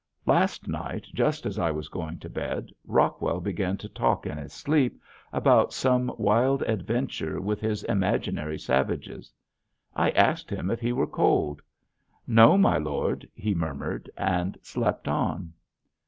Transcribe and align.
Last 0.25 0.67
night 0.67 1.05
just 1.13 1.45
as 1.45 1.59
I 1.59 1.69
was 1.69 1.87
going 1.87 2.17
to 2.21 2.27
bed 2.27 2.69
Rockwell 2.87 3.39
began 3.39 3.77
to 3.77 3.87
talk 3.87 4.25
in 4.25 4.35
his 4.39 4.51
sleep 4.51 4.99
about 5.31 5.73
some 5.73 6.11
wild 6.17 6.63
adventure 6.63 7.39
with 7.39 7.61
his 7.61 7.83
imaginary 7.83 8.57
savages. 8.57 9.31
I 9.95 10.09
asked 10.09 10.49
him 10.49 10.71
if 10.71 10.79
he 10.79 10.91
were 10.91 11.05
cold. 11.05 11.61
"No, 12.25 12.57
my 12.57 12.79
lord," 12.79 13.29
he 13.35 13.53
murmured 13.53 14.09
and 14.17 14.57
slept 14.63 15.07
on. 15.07 15.53